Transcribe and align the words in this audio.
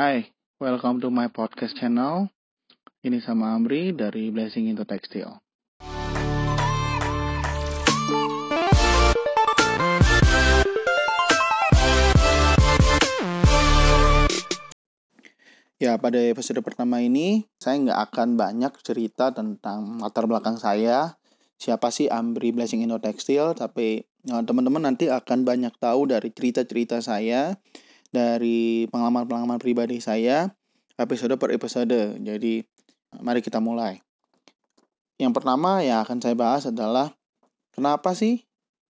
Hai, 0.00 0.32
welcome 0.56 0.96
to 1.04 1.12
my 1.12 1.28
podcast 1.28 1.76
channel. 1.76 2.32
Ini 3.04 3.20
sama 3.20 3.52
Amri 3.52 3.92
dari 3.92 4.32
Blessing 4.32 4.72
into 4.72 4.88
Textile. 4.88 5.44
Ya, 15.76 16.00
pada 16.00 16.16
episode 16.16 16.64
pertama 16.64 17.04
ini 17.04 17.44
saya 17.60 17.76
nggak 17.76 18.00
akan 18.08 18.40
banyak 18.40 18.72
cerita 18.80 19.36
tentang 19.36 20.00
latar 20.00 20.24
belakang 20.24 20.56
saya, 20.56 21.20
siapa 21.60 21.92
sih 21.92 22.08
Amri 22.08 22.56
Blessing 22.56 22.80
into 22.80 22.96
Textile, 23.04 23.52
tapi 23.52 24.08
ya, 24.24 24.40
teman-teman 24.48 24.80
nanti 24.80 25.12
akan 25.12 25.44
banyak 25.44 25.76
tahu 25.76 26.08
dari 26.08 26.32
cerita-cerita 26.32 27.04
saya 27.04 27.52
dari 28.10 28.90
pengalaman-pengalaman 28.90 29.62
pribadi 29.62 30.02
saya 30.02 30.50
episode 31.00 31.34
per 31.40 31.54
episode. 31.54 32.20
Jadi, 32.20 32.60
mari 33.24 33.40
kita 33.40 33.58
mulai. 33.58 34.02
Yang 35.16 35.32
pertama 35.40 35.80
yang 35.80 36.04
akan 36.04 36.18
saya 36.20 36.36
bahas 36.36 36.68
adalah 36.68 37.12
kenapa 37.72 38.12
sih 38.12 38.44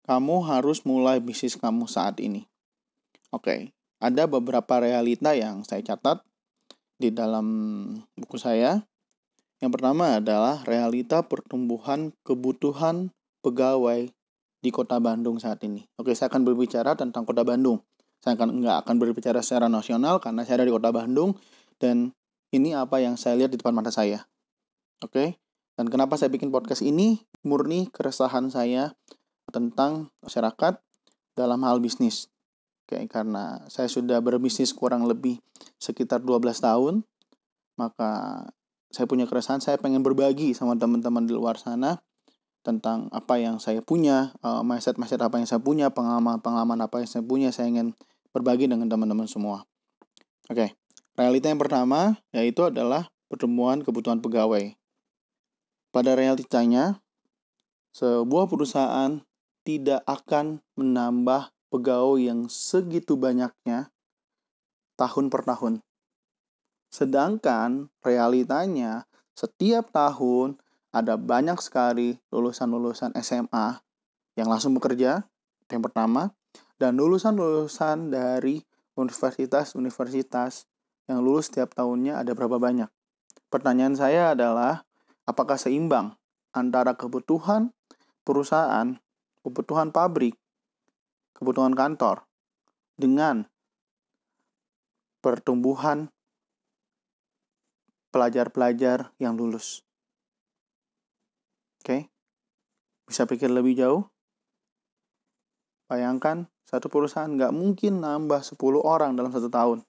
kamu 0.06 0.42
harus 0.46 0.82
mulai 0.82 1.22
bisnis 1.22 1.54
kamu 1.54 1.86
saat 1.86 2.18
ini? 2.18 2.46
Oke, 3.30 3.70
ada 4.02 4.26
beberapa 4.26 4.82
realita 4.82 5.34
yang 5.38 5.62
saya 5.62 5.82
catat 5.86 6.22
di 6.98 7.14
dalam 7.14 7.46
buku 8.18 8.38
saya. 8.38 8.82
Yang 9.60 9.76
pertama 9.76 10.18
adalah 10.18 10.64
realita 10.64 11.20
pertumbuhan 11.26 12.16
kebutuhan 12.24 13.12
pegawai 13.44 14.08
di 14.60 14.70
kota 14.72 15.00
Bandung 15.00 15.40
saat 15.40 15.60
ini. 15.64 15.84
Oke, 16.00 16.16
saya 16.16 16.32
akan 16.32 16.48
berbicara 16.48 16.96
tentang 16.96 17.28
kota 17.28 17.44
Bandung. 17.44 17.84
Saya 18.20 18.36
akan 18.36 18.60
nggak 18.60 18.76
akan 18.84 18.94
berbicara 19.00 19.40
secara 19.40 19.72
nasional 19.72 20.20
karena 20.20 20.44
saya 20.44 20.60
ada 20.60 20.68
di 20.68 20.74
kota 20.76 20.92
Bandung 20.92 21.36
dan 21.80 22.12
ini 22.52 22.76
apa 22.76 23.00
yang 23.00 23.16
saya 23.16 23.40
lihat 23.40 23.50
di 23.54 23.58
depan 23.58 23.72
mata 23.72 23.88
saya. 23.88 24.28
Oke? 25.00 25.12
Okay? 25.12 25.28
Dan 25.80 25.88
kenapa 25.88 26.20
saya 26.20 26.28
bikin 26.28 26.52
podcast 26.52 26.84
ini? 26.84 27.24
Murni 27.40 27.88
keresahan 27.88 28.52
saya 28.52 28.92
tentang 29.48 30.12
masyarakat 30.20 30.76
dalam 31.32 31.60
hal 31.64 31.80
bisnis. 31.80 32.28
Oke, 32.84 33.00
okay? 33.00 33.02
karena 33.08 33.64
saya 33.72 33.88
sudah 33.88 34.20
berbisnis 34.20 34.76
kurang 34.76 35.08
lebih 35.08 35.40
sekitar 35.80 36.20
12 36.20 36.60
tahun, 36.60 36.94
maka 37.80 38.44
saya 38.90 39.06
punya 39.06 39.24
keresahan, 39.24 39.62
saya 39.62 39.78
pengen 39.78 40.02
berbagi 40.02 40.52
sama 40.52 40.76
teman-teman 40.76 41.24
di 41.24 41.32
luar 41.32 41.56
sana 41.56 42.02
tentang 42.60 43.08
apa 43.14 43.40
yang 43.40 43.56
saya 43.56 43.80
punya, 43.80 44.34
uh, 44.44 44.60
mindset-mindset 44.60 45.22
apa 45.22 45.40
yang 45.40 45.48
saya 45.48 45.62
punya, 45.62 45.88
pengalaman-pengalaman 45.88 46.76
apa 46.84 47.00
yang 47.00 47.08
saya 47.08 47.24
punya, 47.24 47.48
saya 47.54 47.72
ingin 47.72 47.96
berbagi 48.30 48.70
dengan 48.70 48.86
teman-teman 48.86 49.26
semua. 49.26 49.66
Oke, 50.50 50.74
realita 51.14 51.50
yang 51.50 51.60
pertama 51.60 52.18
yaitu 52.34 52.66
adalah 52.66 53.10
pertemuan 53.30 53.82
kebutuhan 53.82 54.18
pegawai. 54.18 54.74
Pada 55.90 56.14
realitanya, 56.14 57.02
sebuah 57.94 58.46
perusahaan 58.46 59.22
tidak 59.66 60.02
akan 60.06 60.62
menambah 60.78 61.50
pegawai 61.70 62.18
yang 62.18 62.46
segitu 62.46 63.18
banyaknya 63.18 63.90
tahun 64.98 65.30
per 65.30 65.42
tahun. 65.46 65.82
Sedangkan 66.90 67.90
realitanya 68.02 69.06
setiap 69.38 69.94
tahun 69.94 70.58
ada 70.90 71.14
banyak 71.14 71.58
sekali 71.62 72.18
lulusan-lulusan 72.34 73.14
SMA 73.22 73.78
yang 74.34 74.50
langsung 74.50 74.74
bekerja, 74.74 75.22
yang 75.70 75.82
pertama 75.82 76.34
dan 76.80 76.96
lulusan-lulusan 76.96 78.08
dari 78.08 78.64
universitas-universitas 78.96 80.64
yang 81.12 81.20
lulus 81.20 81.52
setiap 81.52 81.76
tahunnya 81.76 82.24
ada 82.24 82.32
berapa 82.32 82.56
banyak? 82.56 82.88
Pertanyaan 83.52 83.92
saya 83.92 84.32
adalah, 84.32 84.88
apakah 85.28 85.60
seimbang 85.60 86.16
antara 86.56 86.96
kebutuhan 86.96 87.76
perusahaan, 88.24 88.96
kebutuhan 89.44 89.92
pabrik, 89.92 90.40
kebutuhan 91.36 91.76
kantor, 91.76 92.24
dengan 92.96 93.44
pertumbuhan 95.20 96.08
pelajar-pelajar 98.08 99.12
yang 99.20 99.36
lulus? 99.36 99.84
Oke, 101.84 101.84
okay? 101.84 102.00
bisa 103.04 103.28
pikir 103.28 103.52
lebih 103.52 103.76
jauh? 103.76 104.08
Bayangkan 105.90 106.46
satu 106.70 106.86
perusahaan 106.86 107.26
nggak 107.26 107.50
mungkin 107.50 107.98
nambah 107.98 108.46
10 108.46 108.54
orang 108.78 109.18
dalam 109.18 109.34
satu 109.34 109.50
tahun. 109.50 109.82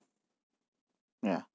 Ya. 1.22 1.46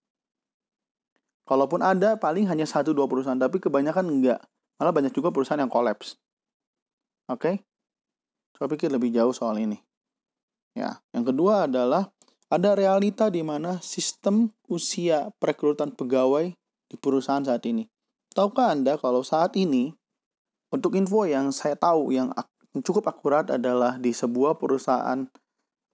Kalaupun 1.46 1.82
ada, 1.82 2.14
paling 2.14 2.46
hanya 2.46 2.66
satu 2.66 2.94
dua 2.94 3.10
perusahaan, 3.10 3.38
tapi 3.38 3.58
kebanyakan 3.58 4.06
enggak. 4.06 4.42
Malah 4.78 4.94
banyak 4.94 5.10
juga 5.10 5.34
perusahaan 5.34 5.58
yang 5.58 5.70
kolaps. 5.70 6.18
Oke? 7.26 7.42
Okay? 7.42 7.54
Coba 8.54 8.70
pikir 8.74 8.90
lebih 8.90 9.10
jauh 9.10 9.34
soal 9.34 9.58
ini. 9.58 9.78
Ya, 10.78 11.02
yang 11.10 11.26
kedua 11.26 11.66
adalah 11.66 12.10
ada 12.46 12.78
realita 12.78 13.26
di 13.26 13.42
mana 13.42 13.82
sistem 13.82 14.54
usia 14.70 15.34
perekrutan 15.42 15.90
pegawai 15.90 16.54
di 16.86 16.96
perusahaan 16.98 17.42
saat 17.42 17.66
ini. 17.66 17.90
Tahukah 18.30 18.70
Anda 18.70 18.94
kalau 19.00 19.26
saat 19.26 19.58
ini 19.58 19.90
untuk 20.70 20.94
info 20.94 21.26
yang 21.26 21.50
saya 21.50 21.74
tahu 21.74 22.14
yang 22.14 22.30
cukup 22.82 23.08
akurat 23.08 23.48
adalah 23.52 24.00
di 24.00 24.10
sebuah 24.10 24.58
perusahaan 24.60 25.28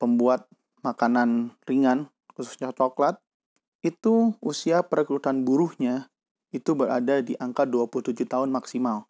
pembuat 0.01 0.47
makanan 0.83 1.55
ringan, 1.67 2.11
khususnya 2.35 2.75
coklat, 2.75 3.19
itu 3.83 4.35
usia 4.43 4.83
perekrutan 4.87 5.43
buruhnya 5.47 6.11
itu 6.55 6.75
berada 6.79 7.23
di 7.23 7.35
angka 7.39 7.67
27 7.67 8.27
tahun 8.27 8.51
maksimal. 8.51 9.07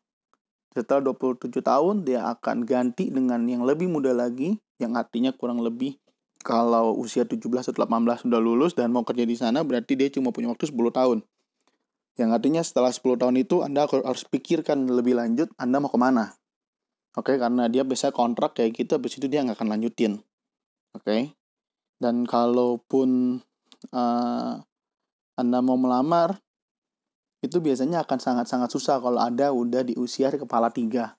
Setelah 0.73 1.13
27 1.13 1.61
tahun, 1.61 2.09
dia 2.09 2.25
akan 2.33 2.65
ganti 2.65 3.13
dengan 3.13 3.45
yang 3.45 3.69
lebih 3.69 3.93
muda 3.93 4.17
lagi, 4.17 4.57
yang 4.81 4.97
artinya 4.97 5.33
kurang 5.37 5.61
lebih 5.61 6.01
kalau 6.43 6.99
usia 6.99 7.23
17 7.23 7.71
atau 7.71 7.87
18 7.87 8.27
sudah 8.27 8.41
lulus 8.43 8.75
dan 8.75 8.91
mau 8.91 9.07
kerja 9.07 9.23
di 9.23 9.39
sana, 9.39 9.63
berarti 9.63 9.95
dia 9.95 10.11
cuma 10.11 10.35
punya 10.35 10.51
waktu 10.51 10.69
10 10.69 10.91
tahun. 10.91 11.19
Yang 12.19 12.31
artinya 12.35 12.63
setelah 12.67 12.93
10 12.93 13.17
tahun 13.17 13.37
itu 13.41 13.65
Anda 13.65 13.89
harus 13.89 14.27
pikirkan 14.29 14.91
lebih 14.91 15.17
lanjut 15.17 15.49
Anda 15.57 15.81
mau 15.81 15.89
ke 15.89 15.97
mana. 15.97 16.37
Oke, 17.13 17.37
okay, 17.37 17.45
karena 17.45 17.69
dia 17.69 17.85
biasa 17.85 18.09
kontrak 18.09 18.57
kayak 18.57 18.73
gitu, 18.73 18.97
habis 18.97 19.21
itu 19.21 19.29
dia 19.29 19.45
nggak 19.45 19.61
akan 19.61 19.77
lanjutin. 19.77 20.17
Oke, 20.97 21.05
okay? 21.05 21.23
dan 22.01 22.25
kalaupun 22.25 23.41
uh, 23.93 24.53
Anda 25.37 25.59
mau 25.61 25.77
melamar, 25.77 26.41
itu 27.45 27.61
biasanya 27.61 28.09
akan 28.09 28.17
sangat-sangat 28.17 28.73
susah 28.73 28.97
kalau 29.05 29.21
Anda 29.21 29.53
udah 29.53 29.85
di 29.85 29.93
usia 29.93 30.33
kepala 30.33 30.73
tiga. 30.73 31.13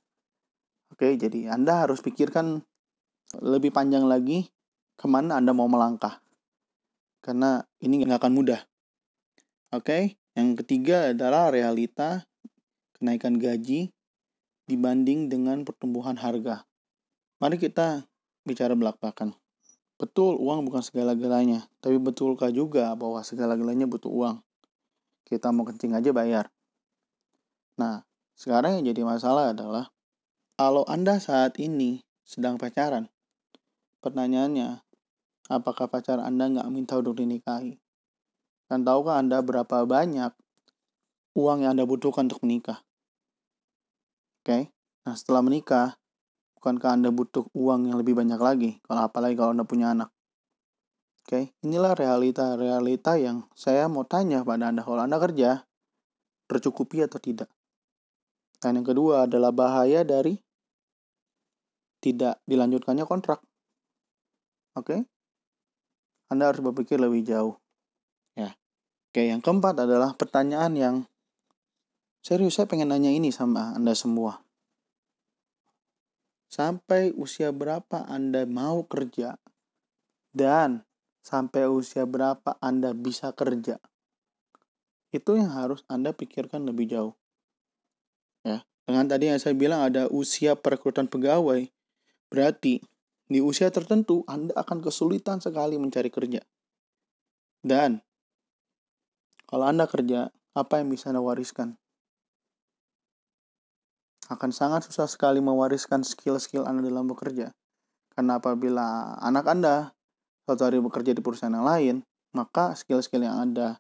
Oke, 0.90 1.14
okay? 1.14 1.22
jadi 1.22 1.54
Anda 1.54 1.86
harus 1.86 2.02
pikirkan 2.02 2.66
lebih 3.38 3.70
panjang 3.70 4.10
lagi 4.10 4.50
ke 4.98 5.06
mana 5.06 5.38
Anda 5.38 5.54
mau 5.54 5.70
melangkah. 5.70 6.26
Karena 7.22 7.62
ini 7.86 8.02
nggak 8.02 8.18
akan 8.18 8.34
mudah. 8.34 8.62
Oke, 9.74 9.86
okay? 9.86 10.04
yang 10.34 10.58
ketiga 10.58 11.14
adalah 11.14 11.54
realita 11.54 12.26
kenaikan 12.98 13.38
gaji 13.38 13.94
dibanding 14.70 15.28
dengan 15.28 15.68
pertumbuhan 15.68 16.16
harga. 16.16 16.64
Mari 17.44 17.60
kita 17.60 18.08
bicara 18.48 18.76
belak-belakan. 18.76 19.36
Betul, 20.00 20.36
uang 20.40 20.68
bukan 20.68 20.84
segala-galanya, 20.84 21.68
tapi 21.80 21.96
betulkah 22.02 22.52
juga 22.52 22.92
bahwa 22.98 23.24
segala-galanya 23.24 23.88
butuh 23.88 24.12
uang? 24.12 24.38
Kita 25.24 25.54
mau 25.56 25.64
kencing 25.64 25.96
aja 25.96 26.12
bayar. 26.12 26.52
Nah, 27.80 28.04
sekarang 28.36 28.80
yang 28.80 28.92
jadi 28.92 29.02
masalah 29.08 29.56
adalah 29.56 29.94
kalau 30.60 30.86
Anda 30.86 31.18
saat 31.18 31.58
ini 31.58 32.04
sedang 32.28 32.60
pacaran, 32.60 33.10
pertanyaannya, 34.04 34.84
apakah 35.50 35.90
pacar 35.90 36.22
Anda 36.22 36.52
nggak 36.52 36.70
minta 36.70 37.00
untuk 37.00 37.18
dinikahi? 37.18 37.80
Dan 38.68 38.86
tahukah 38.88 39.20
Anda 39.22 39.40
berapa 39.44 39.86
banyak 39.86 40.34
uang 41.34 41.66
yang 41.66 41.78
Anda 41.78 41.86
butuhkan 41.90 42.30
untuk 42.30 42.46
menikah? 42.46 42.82
Oke. 44.44 44.76
Nah, 45.08 45.16
setelah 45.16 45.40
menikah, 45.40 45.96
bukankah 46.60 47.00
Anda 47.00 47.16
butuh 47.16 47.48
uang 47.56 47.88
yang 47.88 47.96
lebih 47.96 48.12
banyak 48.12 48.36
lagi? 48.36 48.84
Kalau 48.84 49.08
apalagi 49.08 49.40
kalau 49.40 49.56
Anda 49.56 49.64
punya 49.64 49.96
anak. 49.96 50.12
Oke, 51.24 51.56
inilah 51.64 51.96
realita-realita 51.96 53.16
yang 53.16 53.48
saya 53.56 53.88
mau 53.88 54.04
tanya 54.04 54.44
pada 54.44 54.68
Anda. 54.68 54.84
Kalau 54.84 55.00
Anda 55.00 55.16
kerja, 55.16 55.64
tercukupi 56.52 57.08
atau 57.08 57.24
tidak? 57.24 57.48
Dan 58.60 58.84
yang 58.84 58.88
kedua 58.92 59.32
adalah 59.32 59.56
bahaya 59.56 60.04
dari 60.04 60.36
tidak 62.04 62.44
dilanjutkannya 62.44 63.08
kontrak. 63.08 63.40
Oke? 64.76 65.08
Anda 66.28 66.52
harus 66.52 66.60
berpikir 66.60 67.00
lebih 67.00 67.24
jauh. 67.24 67.56
Ya. 68.36 68.60
Oke, 69.08 69.24
yang 69.32 69.40
keempat 69.40 69.88
adalah 69.88 70.12
pertanyaan 70.20 70.76
yang 70.76 70.96
Serius 72.24 72.56
saya 72.56 72.72
pengen 72.72 72.88
nanya 72.88 73.12
ini 73.12 73.36
sama 73.36 73.76
Anda 73.76 73.92
semua. 74.00 74.40
Sampai 76.48 77.12
usia 77.20 77.52
berapa 77.52 78.08
Anda 78.08 78.48
mau 78.48 78.88
kerja? 78.88 79.36
Dan 80.32 80.88
sampai 81.20 81.68
usia 81.68 82.08
berapa 82.08 82.56
Anda 82.64 82.96
bisa 82.96 83.36
kerja. 83.36 83.76
Itu 85.12 85.36
yang 85.36 85.52
harus 85.52 85.84
Anda 85.92 86.16
pikirkan 86.16 86.64
lebih 86.64 86.96
jauh. 86.96 87.12
Ya, 88.48 88.64
dengan 88.88 89.12
tadi 89.12 89.28
yang 89.28 89.44
saya 89.44 89.52
bilang 89.52 89.84
ada 89.84 90.08
usia 90.08 90.56
perekrutan 90.56 91.12
pegawai, 91.12 91.68
berarti 92.32 92.80
di 93.28 93.44
usia 93.44 93.68
tertentu 93.68 94.24
Anda 94.32 94.56
akan 94.64 94.80
kesulitan 94.80 95.44
sekali 95.44 95.76
mencari 95.76 96.08
kerja. 96.08 96.40
Dan 97.60 98.00
kalau 99.44 99.68
Anda 99.68 99.92
kerja, 99.92 100.32
apa 100.56 100.80
yang 100.80 100.88
bisa 100.88 101.12
Anda 101.12 101.20
wariskan? 101.20 101.83
Akan 104.34 104.50
sangat 104.50 104.90
susah 104.90 105.06
sekali 105.06 105.38
mewariskan 105.38 106.02
skill-skill 106.02 106.66
Anda 106.66 106.82
dalam 106.82 107.06
bekerja. 107.06 107.54
Karena 108.18 108.42
apabila 108.42 109.18
anak 109.22 109.46
Anda 109.46 109.94
suatu 110.50 110.66
hari 110.66 110.82
bekerja 110.82 111.14
di 111.14 111.22
perusahaan 111.22 111.54
yang 111.54 111.70
lain, 111.70 111.96
maka 112.34 112.74
skill-skill 112.74 113.30
yang 113.30 113.38
Anda 113.38 113.78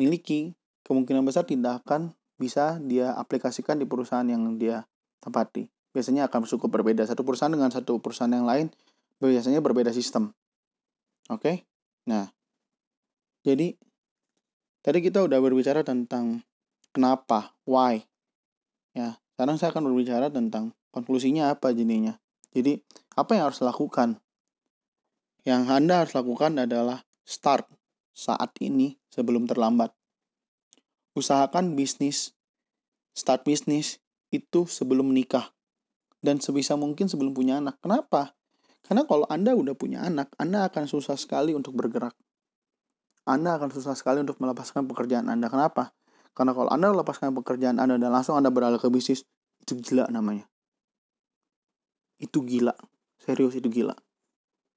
miliki 0.00 0.56
kemungkinan 0.88 1.20
besar 1.28 1.44
tidak 1.44 1.84
akan 1.84 2.16
bisa 2.40 2.80
dia 2.80 3.12
aplikasikan 3.12 3.76
di 3.76 3.84
perusahaan 3.84 4.24
yang 4.24 4.56
dia 4.56 4.88
tempati. 5.20 5.68
Biasanya 5.92 6.32
akan 6.32 6.48
cukup 6.48 6.80
berbeda 6.80 7.04
satu 7.04 7.20
perusahaan 7.20 7.52
dengan 7.52 7.68
satu 7.68 8.00
perusahaan 8.00 8.32
yang 8.32 8.48
lain, 8.48 8.72
biasanya 9.20 9.60
berbeda 9.60 9.92
sistem. 9.92 10.32
Oke? 11.28 11.44
Okay? 11.44 11.56
Nah, 12.08 12.32
jadi 13.44 13.76
tadi 14.80 14.98
kita 15.04 15.20
udah 15.20 15.38
berbicara 15.38 15.84
tentang 15.84 16.40
kenapa, 16.96 17.52
why. 17.68 18.09
Ya, 19.00 19.16
sekarang 19.32 19.56
saya 19.56 19.72
akan 19.72 19.88
berbicara 19.88 20.28
tentang 20.28 20.76
konklusinya 20.92 21.56
apa 21.56 21.72
jadinya. 21.72 22.20
Jadi, 22.52 22.84
apa 23.16 23.32
yang 23.32 23.48
harus 23.48 23.64
dilakukan? 23.64 24.20
Yang 25.48 25.62
Anda 25.72 26.04
harus 26.04 26.12
lakukan 26.12 26.60
adalah 26.60 27.00
start 27.24 27.64
saat 28.12 28.52
ini 28.60 29.00
sebelum 29.08 29.48
terlambat. 29.48 29.96
Usahakan 31.16 31.80
bisnis, 31.80 32.36
start 33.16 33.48
bisnis 33.48 34.04
itu 34.28 34.68
sebelum 34.68 35.08
menikah. 35.08 35.48
Dan 36.20 36.36
sebisa 36.44 36.76
mungkin 36.76 37.08
sebelum 37.08 37.32
punya 37.32 37.56
anak. 37.56 37.80
Kenapa? 37.80 38.36
Karena 38.84 39.08
kalau 39.08 39.24
Anda 39.32 39.56
udah 39.56 39.72
punya 39.72 40.04
anak, 40.04 40.28
Anda 40.36 40.68
akan 40.68 40.84
susah 40.84 41.16
sekali 41.16 41.56
untuk 41.56 41.72
bergerak. 41.72 42.12
Anda 43.24 43.56
akan 43.56 43.72
susah 43.72 43.96
sekali 43.96 44.20
untuk 44.20 44.36
melepaskan 44.44 44.84
pekerjaan 44.84 45.32
Anda. 45.32 45.48
Kenapa? 45.48 45.96
Karena 46.34 46.54
kalau 46.54 46.70
Anda 46.70 46.94
melepaskan 46.94 47.34
pekerjaan 47.36 47.82
Anda 47.82 47.98
dan 47.98 48.10
langsung 48.14 48.38
Anda 48.38 48.48
beralih 48.54 48.78
ke 48.78 48.88
bisnis, 48.88 49.26
itu 49.62 49.76
gila 49.76 50.08
namanya. 50.08 50.46
Itu 52.20 52.44
gila. 52.44 52.76
Serius 53.20 53.56
itu 53.56 53.68
gila. 53.68 53.96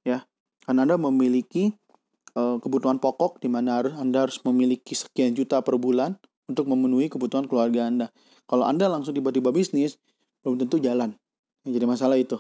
Ya. 0.03 0.27
Karena 0.63 0.87
Anda 0.87 0.95
memiliki 0.95 1.75
uh, 2.35 2.57
kebutuhan 2.59 2.99
pokok 2.99 3.39
di 3.39 3.51
mana 3.51 3.79
harus 3.79 3.93
Anda 3.95 4.27
harus 4.27 4.39
memiliki 4.43 4.95
sekian 4.95 5.35
juta 5.35 5.59
per 5.61 5.77
bulan 5.77 6.17
untuk 6.47 6.67
memenuhi 6.67 7.07
kebutuhan 7.07 7.47
keluarga 7.47 7.87
Anda. 7.87 8.07
Kalau 8.47 8.67
Anda 8.67 8.91
langsung 8.91 9.15
tiba-tiba 9.15 9.55
bisnis, 9.55 9.99
belum 10.43 10.59
tentu 10.59 10.79
jalan. 10.79 11.15
Yang 11.63 11.71
jadi 11.79 11.85
masalah 11.87 12.17
itu. 12.19 12.37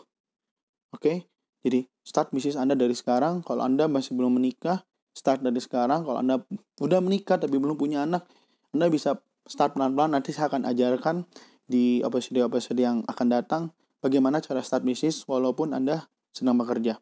Oke? 0.91 0.99
Okay? 0.99 1.17
Jadi, 1.63 1.87
start 2.03 2.35
bisnis 2.35 2.59
Anda 2.59 2.75
dari 2.75 2.91
sekarang. 2.91 3.39
Kalau 3.47 3.63
Anda 3.63 3.87
masih 3.87 4.19
belum 4.19 4.35
menikah, 4.35 4.83
start 5.15 5.39
dari 5.39 5.63
sekarang. 5.63 6.03
Kalau 6.03 6.19
Anda 6.19 6.43
udah 6.83 6.99
menikah 6.99 7.39
tapi 7.39 7.55
belum 7.55 7.79
punya 7.79 8.03
anak, 8.03 8.27
Anda 8.73 8.89
bisa 8.89 9.21
start 9.45 9.77
pelan-pelan. 9.77 10.17
Nanti 10.17 10.33
saya 10.33 10.49
akan 10.49 10.65
ajarkan 10.65 11.29
di 11.69 12.01
episode-episode 12.01 12.81
yang 12.81 13.05
akan 13.05 13.27
datang 13.29 13.63
bagaimana 14.01 14.41
cara 14.41 14.65
start 14.65 14.81
bisnis 14.83 15.23
walaupun 15.29 15.77
Anda 15.77 16.09
sedang 16.33 16.57
bekerja. 16.57 16.97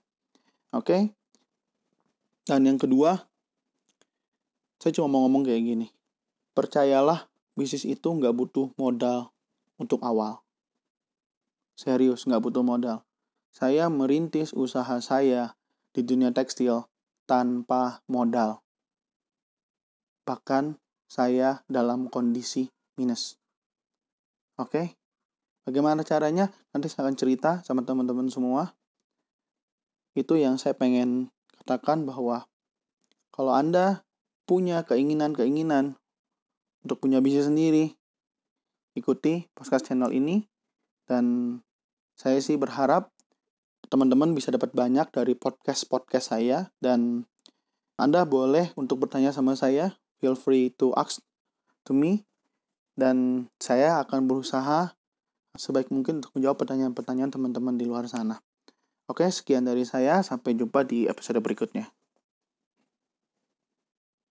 Oke? 0.75 0.85
Okay? 0.85 1.01
Dan 2.43 2.67
yang 2.67 2.75
kedua, 2.75 3.23
saya 4.81 4.91
cuma 4.91 5.07
mau 5.07 5.23
ngomong 5.25 5.47
kayak 5.47 5.63
gini. 5.63 5.87
Percayalah, 6.51 7.31
bisnis 7.55 7.87
itu 7.87 8.07
nggak 8.11 8.35
butuh 8.35 8.75
modal 8.75 9.31
untuk 9.79 10.03
awal. 10.03 10.43
Serius, 11.79 12.27
nggak 12.27 12.43
butuh 12.43 12.65
modal. 12.65 13.07
Saya 13.55 13.87
merintis 13.87 14.51
usaha 14.51 14.99
saya 14.99 15.55
di 15.95 16.03
dunia 16.03 16.35
tekstil 16.35 16.87
tanpa 17.23 18.03
modal. 18.11 18.59
Bahkan 20.27 20.75
saya 21.11 21.59
dalam 21.67 22.07
kondisi 22.07 22.71
minus. 22.95 23.35
Oke? 24.55 24.95
Bagaimana 25.67 26.07
caranya? 26.07 26.47
Nanti 26.71 26.87
saya 26.87 27.11
akan 27.11 27.19
cerita 27.19 27.59
sama 27.67 27.83
teman-teman 27.83 28.31
semua. 28.31 28.71
Itu 30.15 30.39
yang 30.39 30.55
saya 30.55 30.71
pengen 30.71 31.27
katakan 31.59 32.07
bahwa 32.07 32.47
kalau 33.35 33.51
Anda 33.51 34.07
punya 34.47 34.87
keinginan-keinginan 34.87 35.99
untuk 36.87 36.97
punya 37.03 37.19
bisnis 37.19 37.51
sendiri, 37.51 37.91
ikuti 38.95 39.51
podcast 39.51 39.91
channel 39.91 40.15
ini 40.15 40.47
dan 41.11 41.59
saya 42.15 42.39
sih 42.39 42.55
berharap 42.55 43.11
teman-teman 43.91 44.31
bisa 44.31 44.49
dapat 44.55 44.71
banyak 44.71 45.11
dari 45.11 45.35
podcast-podcast 45.35 46.31
saya 46.31 46.71
dan 46.79 47.27
Anda 47.99 48.23
boleh 48.23 48.71
untuk 48.79 49.03
bertanya 49.05 49.35
sama 49.35 49.53
saya, 49.59 50.00
feel 50.21 50.37
free 50.37 50.69
to 50.77 50.93
ask 50.93 51.17
to 51.83 51.97
me 51.97 52.23
dan 52.93 53.49
saya 53.57 53.97
akan 54.05 54.29
berusaha 54.29 54.93
sebaik 55.57 55.89
mungkin 55.91 56.21
untuk 56.21 56.31
menjawab 56.37 56.61
pertanyaan-pertanyaan 56.61 57.33
teman-teman 57.33 57.75
di 57.75 57.89
luar 57.89 58.07
sana. 58.07 58.39
Oke, 59.09 59.27
sekian 59.27 59.67
dari 59.67 59.83
saya, 59.83 60.23
sampai 60.23 60.55
jumpa 60.55 60.87
di 60.87 61.09
episode 61.09 61.43
berikutnya. 61.43 61.91